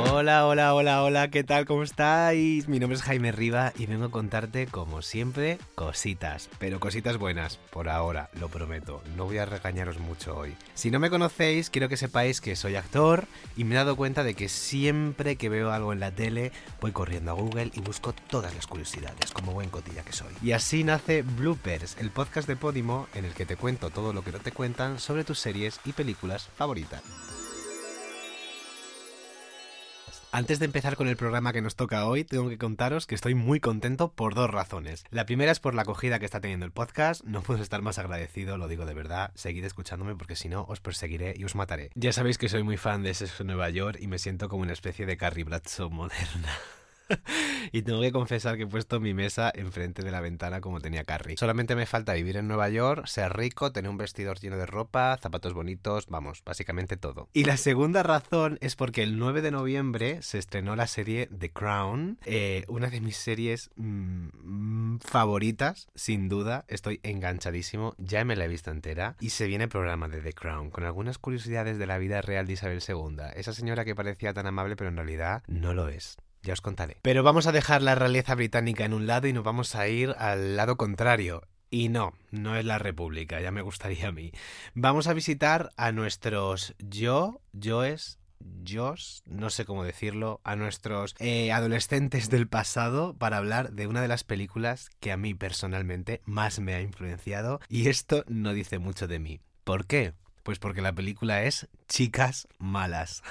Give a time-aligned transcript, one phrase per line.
[0.00, 1.66] Hola, hola, hola, hola, ¿qué tal?
[1.66, 2.68] ¿Cómo estáis?
[2.68, 7.56] Mi nombre es Jaime Riva y vengo a contarte, como siempre, cositas, pero cositas buenas,
[7.70, 10.54] por ahora, lo prometo, no voy a regañaros mucho hoy.
[10.74, 14.22] Si no me conocéis, quiero que sepáis que soy actor y me he dado cuenta
[14.22, 18.12] de que siempre que veo algo en la tele, voy corriendo a Google y busco
[18.12, 20.32] todas las curiosidades, como buen cotilla que soy.
[20.44, 24.22] Y así nace Bloopers, el podcast de Podimo en el que te cuento todo lo
[24.22, 27.02] que no te cuentan sobre tus series y películas favoritas.
[30.30, 33.34] Antes de empezar con el programa que nos toca hoy, tengo que contaros que estoy
[33.34, 35.04] muy contento por dos razones.
[35.10, 37.98] La primera es por la acogida que está teniendo el podcast, no puedo estar más
[37.98, 41.90] agradecido, lo digo de verdad, seguid escuchándome porque si no os perseguiré y os mataré.
[41.94, 44.74] Ya sabéis que soy muy fan de ese Nueva York y me siento como una
[44.74, 46.52] especie de Carrie Bradshaw moderna.
[47.72, 51.04] y tengo que confesar que he puesto mi mesa enfrente de la ventana como tenía
[51.04, 51.36] Carrie.
[51.36, 55.16] Solamente me falta vivir en Nueva York, ser rico, tener un vestidor lleno de ropa,
[55.20, 57.28] zapatos bonitos, vamos, básicamente todo.
[57.32, 61.50] Y la segunda razón es porque el 9 de noviembre se estrenó la serie The
[61.50, 66.64] Crown, eh, una de mis series mm, favoritas, sin duda.
[66.68, 69.16] Estoy enganchadísimo, ya me la he visto entera.
[69.20, 72.46] Y se viene el programa de The Crown, con algunas curiosidades de la vida real
[72.46, 73.16] de Isabel II.
[73.34, 76.16] Esa señora que parecía tan amable, pero en realidad no lo es.
[76.48, 76.96] Ya os contaré.
[77.02, 80.14] Pero vamos a dejar la realeza británica en un lado y nos vamos a ir
[80.16, 81.42] al lado contrario.
[81.68, 84.32] Y no, no es la República, ya me gustaría a mí.
[84.72, 88.18] Vamos a visitar a nuestros yo, yoes,
[88.62, 94.00] yos, no sé cómo decirlo, a nuestros eh, adolescentes del pasado para hablar de una
[94.00, 97.60] de las películas que a mí personalmente más me ha influenciado.
[97.68, 99.42] Y esto no dice mucho de mí.
[99.64, 100.14] ¿Por qué?
[100.44, 103.22] Pues porque la película es Chicas Malas.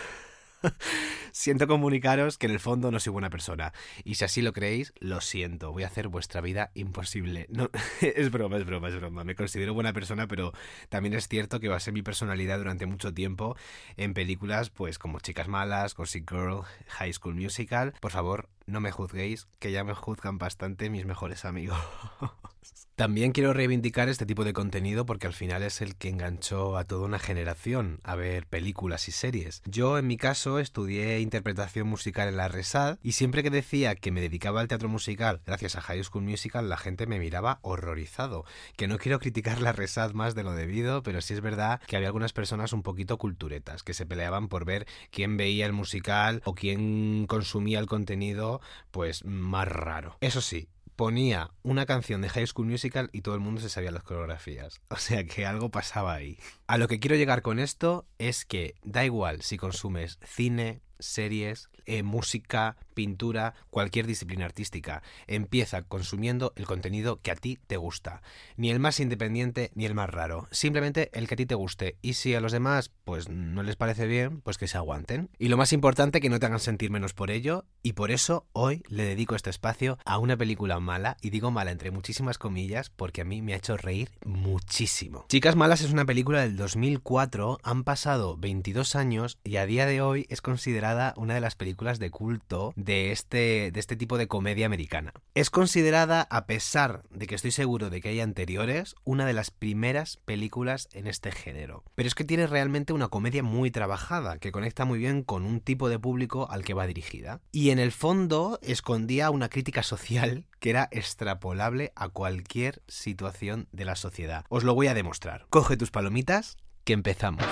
[1.32, 3.74] siento comunicaros que en el fondo no soy buena persona.
[4.04, 5.72] Y si así lo creéis, lo siento.
[5.72, 7.48] Voy a hacer vuestra vida imposible.
[7.50, 7.70] No,
[8.02, 9.24] es broma, es broma, es broma.
[9.24, 10.54] Me considero buena persona, pero
[10.90, 13.56] también es cierto que va a ser mi personalidad durante mucho tiempo
[13.96, 17.94] en películas, pues como Chicas Malas, Gossip Girl, High School Musical.
[18.00, 21.80] Por favor, no me juzguéis, que ya me juzgan bastante mis mejores amigos.
[22.98, 26.84] También quiero reivindicar este tipo de contenido porque al final es el que enganchó a
[26.84, 29.62] toda una generación a ver películas y series.
[29.66, 34.10] Yo en mi caso estudié interpretación musical en la RESAD y siempre que decía que
[34.10, 38.46] me dedicaba al teatro musical gracias a High School Musical la gente me miraba horrorizado.
[38.76, 41.98] Que no quiero criticar la RESAD más de lo debido, pero sí es verdad que
[41.98, 46.42] había algunas personas un poquito culturetas que se peleaban por ver quién veía el musical
[46.46, 48.57] o quién consumía el contenido
[48.92, 50.18] pues más raro.
[50.22, 53.92] Eso sí, ponía una canción de High School Musical y todo el mundo se sabía
[53.92, 54.82] las coreografías.
[54.90, 56.40] O sea que algo pasaba ahí.
[56.66, 61.70] A lo que quiero llegar con esto es que da igual si consumes cine, series,
[61.86, 65.04] eh, música, pintura, cualquier disciplina artística.
[65.28, 68.22] Empieza consumiendo el contenido que a ti te gusta.
[68.56, 70.48] Ni el más independiente ni el más raro.
[70.52, 71.98] Simplemente el que a ti te guste.
[72.02, 75.30] Y si a los demás pues no les parece bien, pues que se aguanten.
[75.38, 77.66] Y lo más importante, que no te hagan sentir menos por ello.
[77.84, 81.18] Y por eso hoy le dedico este espacio a una película mala.
[81.22, 85.26] Y digo mala entre muchísimas comillas porque a mí me ha hecho reír muchísimo.
[85.30, 87.60] Chicas Malas es una película del 2004.
[87.64, 92.00] Han pasado 22 años y a día de hoy es considerada una de las películas
[92.00, 95.14] de culto de este, de este tipo de comedia americana.
[95.34, 99.52] Es considerada, a pesar de que estoy seguro de que hay anteriores, una de las
[99.52, 101.84] primeras películas en este género.
[101.96, 105.60] Pero es que tiene realmente una comedia muy trabajada, que conecta muy bien con un
[105.60, 107.42] tipo de público al que va dirigida.
[107.52, 113.86] Y en el fondo escondía una crítica social que era extrapolable a cualquier situación de
[113.86, 114.46] la sociedad.
[114.50, 115.46] Os lo voy a demostrar.
[115.50, 117.46] Coge tus palomitas, que empezamos.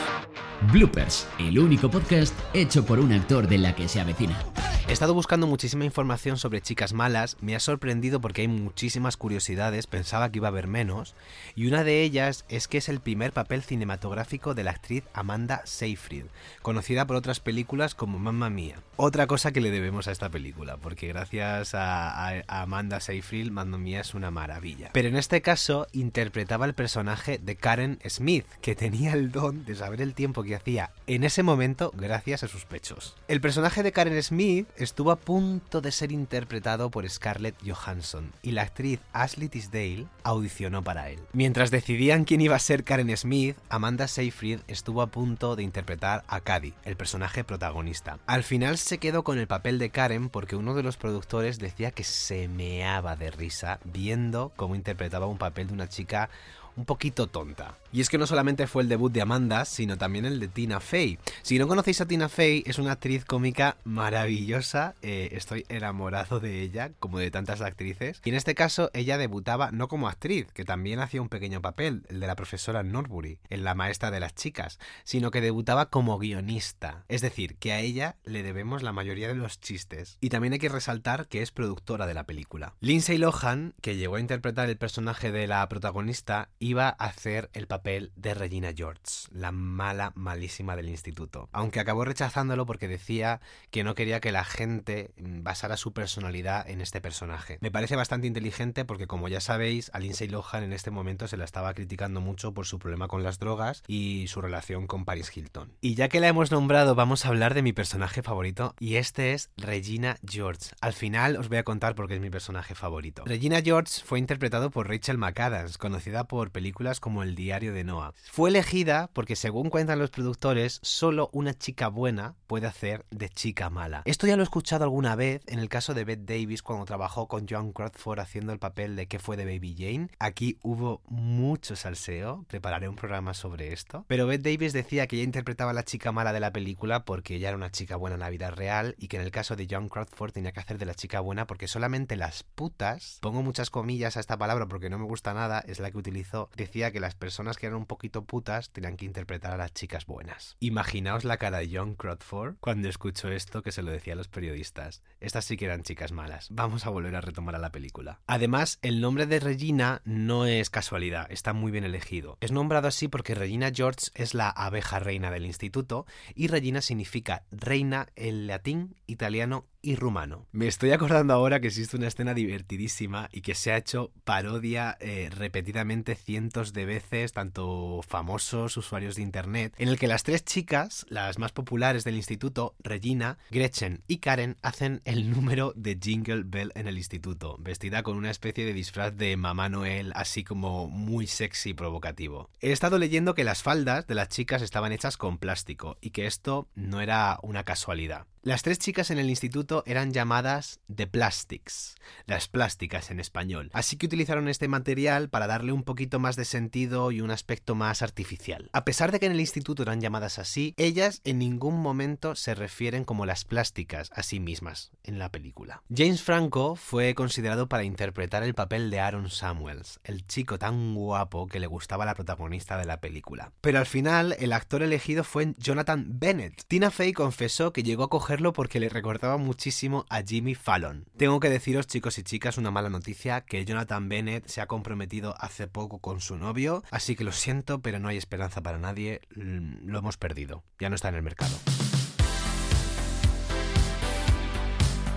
[0.71, 4.39] Bloopers, el único podcast hecho por un actor de la que se avecina.
[4.87, 9.87] He estado buscando muchísima información sobre chicas malas, me ha sorprendido porque hay muchísimas curiosidades,
[9.87, 11.15] pensaba que iba a haber menos,
[11.55, 15.63] y una de ellas es que es el primer papel cinematográfico de la actriz Amanda
[15.65, 16.25] Seyfried,
[16.61, 18.75] conocida por otras películas como Mamma Mía.
[18.95, 24.01] Otra cosa que le debemos a esta película, porque gracias a, Amanda Seyfried, Mamma Mía
[24.01, 24.91] es una maravilla.
[24.93, 29.73] Pero en este caso interpretaba el personaje de Karen Smith, que tenía el don de
[29.73, 33.15] saber el tiempo que hacía en ese momento gracias a sus pechos.
[33.27, 38.51] El personaje de Karen Smith estuvo a punto de ser interpretado por Scarlett Johansson y
[38.51, 41.19] la actriz Ashley Tisdale audicionó para él.
[41.33, 46.23] Mientras decidían quién iba a ser Karen Smith, Amanda Seyfried estuvo a punto de interpretar
[46.27, 48.19] a Cady, el personaje protagonista.
[48.25, 51.91] Al final se quedó con el papel de Karen porque uno de los productores decía
[51.91, 56.29] que se meaba de risa viendo cómo interpretaba un papel de una chica
[56.75, 57.77] un poquito tonta.
[57.91, 60.79] Y es que no solamente fue el debut de Amanda, sino también el de Tina
[60.79, 61.17] Fey.
[61.43, 64.95] Si no conocéis a Tina Fey, es una actriz cómica maravillosa.
[65.01, 68.21] Eh, estoy enamorado de ella, como de tantas actrices.
[68.25, 72.03] Y en este caso, ella debutaba no como actriz, que también hacía un pequeño papel,
[72.09, 76.19] el de la profesora Norbury, en La maestra de las chicas, sino que debutaba como
[76.19, 77.05] guionista.
[77.07, 80.17] Es decir, que a ella le debemos la mayoría de los chistes.
[80.19, 82.73] Y también hay que resaltar que es productora de la película.
[82.81, 87.67] Lindsay Lohan, que llegó a interpretar el personaje de la protagonista, iba a hacer el
[87.67, 89.01] papel de Regina George,
[89.31, 91.47] la mala, malísima del instituto.
[91.51, 93.39] Aunque acabó rechazándolo porque decía
[93.69, 97.59] que no quería que la gente basara su personalidad en este personaje.
[97.61, 101.37] Me parece bastante inteligente porque, como ya sabéis, a Lindsay Lohan en este momento se
[101.37, 105.35] la estaba criticando mucho por su problema con las drogas y su relación con Paris
[105.35, 105.71] Hilton.
[105.81, 109.33] Y ya que la hemos nombrado, vamos a hablar de mi personaje favorito y este
[109.33, 110.71] es Regina George.
[110.81, 113.23] Al final os voy a contar por qué es mi personaje favorito.
[113.25, 118.13] Regina George fue interpretado por Rachel McAdams, conocida por películas como El diario de Noah.
[118.31, 123.69] Fue elegida porque, según cuentan los productores, solo una chica buena puede hacer de chica
[123.69, 124.03] mala.
[124.05, 127.27] Esto ya lo he escuchado alguna vez en el caso de Bette Davis cuando trabajó
[127.27, 130.09] con Joan Crawford haciendo el papel de qué fue de Baby Jane.
[130.17, 134.05] Aquí hubo mucho salseo, prepararé un programa sobre esto.
[134.07, 137.35] Pero Bette Davis decía que ella interpretaba a la chica mala de la película porque
[137.35, 139.67] ella era una chica buena en la vida real y que en el caso de
[139.69, 143.69] Joan Crawford tenía que hacer de la chica buena porque solamente las putas, pongo muchas
[143.69, 146.99] comillas a esta palabra porque no me gusta nada, es la que utilizó, decía que
[146.99, 150.57] las personas que eran un poquito putas tenían que interpretar a las chicas buenas.
[150.59, 154.27] Imaginaos la cara de John Crawford cuando escuchó esto que se lo decía a los
[154.27, 155.03] periodistas.
[155.19, 156.47] Estas sí que eran chicas malas.
[156.51, 158.21] Vamos a volver a retomar a la película.
[158.27, 162.37] Además, el nombre de Regina no es casualidad, está muy bien elegido.
[162.41, 167.43] Es nombrado así porque Regina George es la abeja reina del instituto y Regina significa
[167.51, 170.47] reina en latín, italiano y rumano.
[170.51, 174.97] Me estoy acordando ahora que existe una escena divertidísima y que se ha hecho parodia
[174.99, 180.43] eh, repetidamente cientos de veces, tanto famosos usuarios de internet, en el que las tres
[180.43, 186.43] chicas, las más populares del instituto, Regina, Gretchen y Karen, hacen el número de Jingle
[186.45, 190.87] Bell en el instituto, vestida con una especie de disfraz de Mamá Noel, así como
[190.87, 192.49] muy sexy y provocativo.
[192.59, 196.25] He estado leyendo que las faldas de las chicas estaban hechas con plástico y que
[196.25, 198.25] esto no era una casualidad.
[198.45, 201.95] Las tres chicas en el instituto eran llamadas The Plastics,
[202.27, 206.45] las plásticas en español, así que utilizaron este material para darle un poquito más de
[206.45, 208.69] sentido y un aspecto más artificial.
[208.71, 212.53] A pesar de que en el instituto eran llamadas así, ellas en ningún momento se
[212.53, 215.81] refieren como las plásticas a sí mismas en la película.
[215.89, 221.47] James Franco fue considerado para interpretar el papel de Aaron Samuels, el chico tan guapo
[221.47, 223.53] que le gustaba a la protagonista de la película.
[223.61, 226.61] Pero al final el actor elegido fue Jonathan Bennett.
[226.67, 231.05] Tina Fey confesó que llegó a coger porque le recordaba muchísimo a Jimmy Fallon.
[231.17, 235.35] Tengo que deciros, chicos y chicas, una mala noticia, que Jonathan Bennett se ha comprometido
[235.39, 239.21] hace poco con su novio, así que lo siento, pero no hay esperanza para nadie,
[239.35, 241.55] mm, lo hemos perdido, ya no está en el mercado.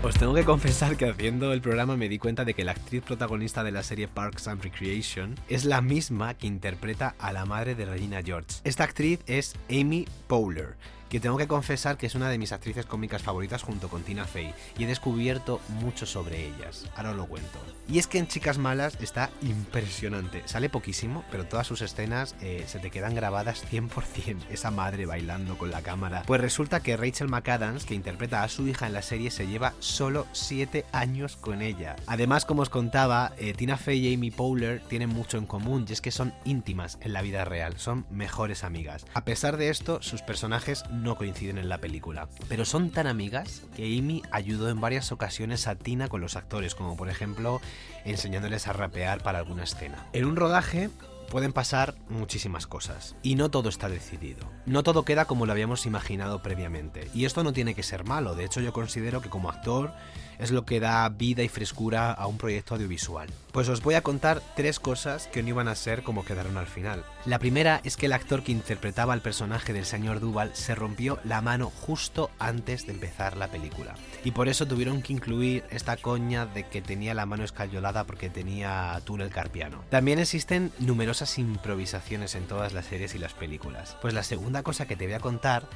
[0.01, 3.03] Os tengo que confesar que haciendo el programa me di cuenta de que la actriz
[3.03, 7.75] protagonista de la serie Parks and Recreation es la misma que interpreta a la madre
[7.75, 8.61] de Regina George.
[8.63, 10.77] Esta actriz es Amy Powler
[11.09, 14.25] que tengo que confesar que es una de mis actrices cómicas favoritas junto con Tina
[14.25, 16.87] Fey y he descubierto mucho sobre ellas.
[16.97, 17.59] Ahora os lo cuento.
[17.89, 20.43] Y es que en Chicas Malas está impresionante.
[20.47, 24.37] Sale poquísimo, pero todas sus escenas eh, se te quedan grabadas 100%.
[24.51, 26.23] Esa madre bailando con la cámara.
[26.27, 29.73] Pues resulta que Rachel McAdams, que interpreta a su hija en la serie, se lleva
[29.79, 31.97] solo 7 años con ella.
[32.07, 35.93] Además, como os contaba, eh, Tina Fey y Amy Powler tienen mucho en común y
[35.93, 39.07] es que son íntimas en la vida real, son mejores amigas.
[39.15, 42.29] A pesar de esto, sus personajes no coinciden en la película.
[42.49, 46.75] Pero son tan amigas que Amy ayudó en varias ocasiones a Tina con los actores,
[46.75, 47.61] como por ejemplo
[48.05, 50.07] enseñándoles a rapear para alguna escena.
[50.13, 50.91] En un rodaje
[51.31, 54.47] pueden pasar muchísimas cosas y no todo está decidido.
[54.67, 57.09] No todo queda como lo habíamos imaginado previamente.
[57.15, 59.93] Y esto no tiene que ser malo, de hecho yo considero que como actor
[60.39, 63.29] es lo que da vida y frescura a un proyecto audiovisual.
[63.53, 66.67] Pues os voy a contar tres cosas que no iban a ser como quedaron al
[66.67, 67.05] final.
[67.29, 71.19] La primera es que el actor que interpretaba al personaje del señor Duval se rompió
[71.25, 73.97] la mano justo antes de empezar la película.
[74.25, 78.31] Y por eso tuvieron que incluir esta coña de que tenía la mano escayolada porque
[78.31, 79.85] tenía túnel carpiano.
[79.91, 83.99] También existen numerosas improvisaciones en todas las series y las películas.
[84.01, 85.69] Pues la segunda cosa que te voy a contar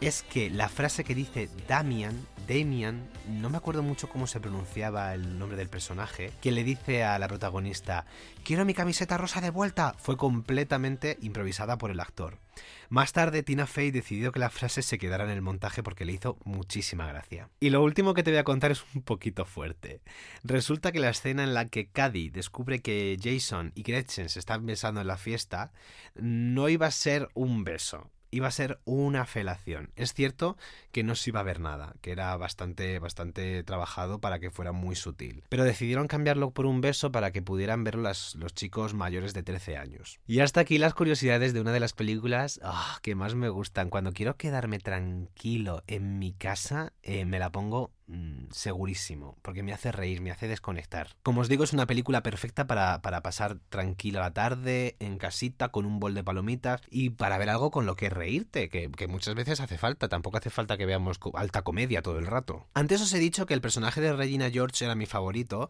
[0.00, 5.14] es que la frase que dice Damian Damian, no me acuerdo mucho cómo se pronunciaba
[5.14, 8.06] el nombre del personaje, que le dice a la protagonista,
[8.44, 12.38] quiero mi camiseta rosa de vuelta, fue completamente improvisada por el actor.
[12.88, 16.12] Más tarde, Tina Fey decidió que la frase se quedara en el montaje porque le
[16.12, 17.50] hizo muchísima gracia.
[17.58, 20.00] Y lo último que te voy a contar es un poquito fuerte.
[20.44, 24.64] Resulta que la escena en la que Caddy descubre que Jason y Gretchen se están
[24.64, 25.72] besando en la fiesta
[26.14, 29.90] no iba a ser un beso iba a ser una felación.
[29.96, 30.56] Es cierto
[30.92, 34.72] que no se iba a ver nada, que era bastante, bastante trabajado para que fuera
[34.72, 35.44] muy sutil.
[35.48, 39.76] Pero decidieron cambiarlo por un beso para que pudieran verlo los chicos mayores de 13
[39.76, 40.20] años.
[40.26, 43.90] Y hasta aquí las curiosidades de una de las películas ah, que más me gustan.
[43.90, 49.72] Cuando quiero quedarme tranquilo en mi casa, eh, me la pongo Mm, segurísimo, porque me
[49.72, 51.16] hace reír, me hace desconectar.
[51.24, 55.70] Como os digo, es una película perfecta para, para, pasar tranquila la tarde, en casita,
[55.70, 59.08] con un bol de palomitas y para ver algo con lo que reírte, que, que
[59.08, 62.68] muchas veces hace falta, tampoco hace falta que veamos alta comedia todo el rato.
[62.74, 65.68] Antes os he dicho que el personaje de Regina George era mi favorito.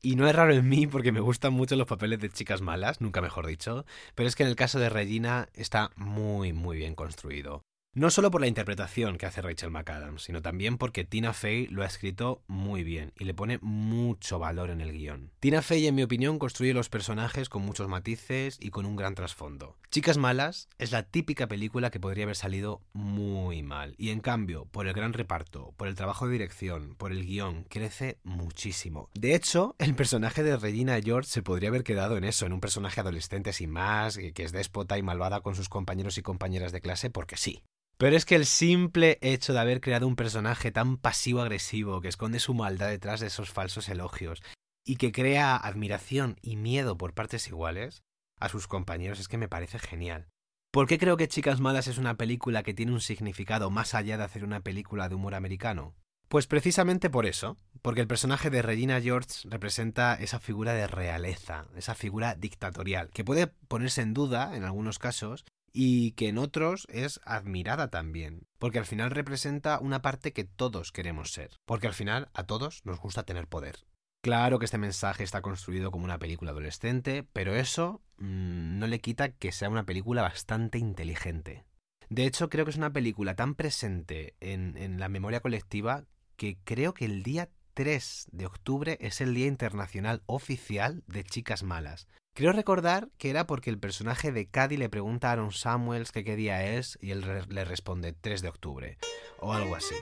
[0.00, 3.00] Y no es raro en mí porque me gustan mucho los papeles de chicas malas,
[3.00, 3.84] nunca mejor dicho,
[4.14, 7.64] pero es que en el caso de Regina está muy muy bien construido.
[7.98, 11.82] No solo por la interpretación que hace Rachel McAdams, sino también porque Tina Fey lo
[11.82, 15.32] ha escrito muy bien y le pone mucho valor en el guion.
[15.40, 19.16] Tina Fey, en mi opinión, construye los personajes con muchos matices y con un gran
[19.16, 19.78] trasfondo.
[19.90, 24.66] Chicas Malas es la típica película que podría haber salido muy mal, y en cambio,
[24.66, 29.10] por el gran reparto, por el trabajo de dirección, por el guion, crece muchísimo.
[29.14, 32.60] De hecho, el personaje de Regina George se podría haber quedado en eso, en un
[32.60, 36.80] personaje adolescente sin más, que es déspota y malvada con sus compañeros y compañeras de
[36.80, 37.64] clase porque sí.
[37.98, 42.38] Pero es que el simple hecho de haber creado un personaje tan pasivo-agresivo que esconde
[42.38, 44.40] su maldad detrás de esos falsos elogios
[44.86, 48.04] y que crea admiración y miedo por partes iguales
[48.38, 50.28] a sus compañeros es que me parece genial.
[50.70, 54.16] ¿Por qué creo que Chicas Malas es una película que tiene un significado más allá
[54.16, 55.96] de hacer una película de humor americano?
[56.28, 61.66] Pues precisamente por eso, porque el personaje de Regina George representa esa figura de realeza,
[61.74, 66.86] esa figura dictatorial, que puede ponerse en duda en algunos casos, y que en otros
[66.90, 71.94] es admirada también, porque al final representa una parte que todos queremos ser, porque al
[71.94, 73.76] final a todos nos gusta tener poder.
[74.22, 79.00] Claro que este mensaje está construido como una película adolescente, pero eso mm, no le
[79.00, 81.64] quita que sea una película bastante inteligente.
[82.08, 86.04] De hecho, creo que es una película tan presente en, en la memoria colectiva
[86.36, 91.62] que creo que el día 3 de octubre es el Día Internacional Oficial de Chicas
[91.62, 96.10] Malas, Creo recordar que era porque el personaje de Caddy le pregunta a Aaron Samuels
[96.10, 98.98] qué día es y él le responde 3 de octubre
[99.38, 99.94] o algo así.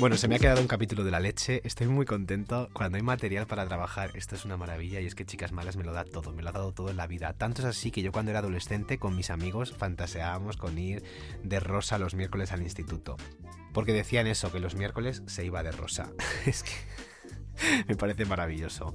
[0.00, 1.60] Bueno, se me ha quedado un capítulo de la leche.
[1.64, 2.68] Estoy muy contento.
[2.72, 5.00] Cuando hay material para trabajar, esto es una maravilla.
[5.00, 6.96] Y es que Chicas Malas me lo da todo, me lo ha dado todo en
[6.96, 7.32] la vida.
[7.32, 11.02] Tanto es así que yo cuando era adolescente con mis amigos fantaseábamos con ir
[11.42, 13.16] de rosa los miércoles al instituto.
[13.74, 16.12] Porque decían eso, que los miércoles se iba de rosa.
[16.46, 18.94] es que me parece maravilloso.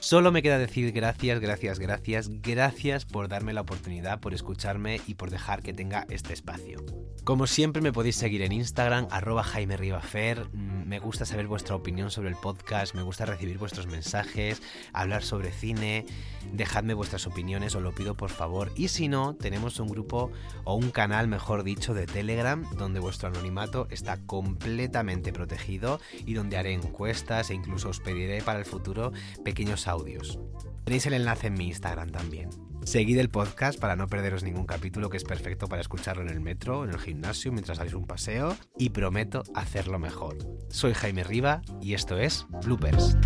[0.00, 5.16] Solo me queda decir gracias, gracias, gracias, gracias por darme la oportunidad, por escucharme y
[5.16, 6.82] por dejar que tenga este espacio.
[7.24, 10.48] Como siempre me podéis seguir en Instagram, arroba Jaime Rivafer.
[10.54, 14.62] Me gusta saber vuestra opinión sobre el podcast, me gusta recibir vuestros mensajes,
[14.92, 16.06] hablar sobre cine,
[16.52, 18.72] dejadme vuestras opiniones, os lo pido por favor.
[18.74, 20.32] Y si no, tenemos un grupo
[20.64, 26.56] o un canal, mejor dicho, de Telegram, donde vuestro anonimato está completamente protegido y donde
[26.56, 29.12] haré encuestas e incluso os pediré para el futuro
[29.44, 30.40] pequeños audios.
[30.84, 32.69] Tenéis el enlace en mi Instagram también.
[32.84, 36.40] Seguid el podcast para no perderos ningún capítulo que es perfecto para escucharlo en el
[36.40, 40.38] metro, en el gimnasio, mientras hagáis un paseo y prometo hacerlo mejor.
[40.68, 43.16] Soy Jaime Riva y esto es Bloopers.